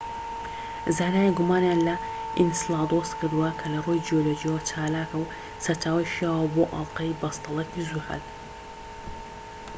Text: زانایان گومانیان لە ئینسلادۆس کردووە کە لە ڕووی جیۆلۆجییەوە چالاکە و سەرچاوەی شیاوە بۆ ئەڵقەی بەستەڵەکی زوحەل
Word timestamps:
زانایان 0.97 1.35
گومانیان 1.39 1.79
لە 1.87 1.95
ئینسلادۆس 2.37 3.09
کردووە 3.19 3.49
کە 3.59 3.65
لە 3.73 3.79
ڕووی 3.85 4.03
جیۆلۆجییەوە 4.07 4.65
چالاکە 4.69 5.17
و 5.19 5.31
سەرچاوەی 5.63 6.11
شیاوە 6.13 6.47
بۆ 6.55 6.63
ئەڵقەی 6.73 7.17
بەستەڵەکی 7.21 7.87
زوحەل 7.89 8.23